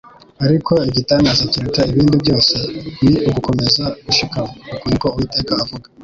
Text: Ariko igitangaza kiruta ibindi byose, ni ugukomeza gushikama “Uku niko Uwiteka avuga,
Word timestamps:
Ariko 0.45 0.73
igitangaza 0.89 1.43
kiruta 1.51 1.81
ibindi 1.91 2.15
byose, 2.23 2.55
ni 3.03 3.13
ugukomeza 3.27 3.83
gushikama 4.05 4.51
“Uku 4.73 4.85
niko 4.89 5.07
Uwiteka 5.15 5.51
avuga, 5.63 5.87